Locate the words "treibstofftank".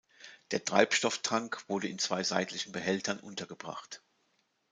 0.65-1.65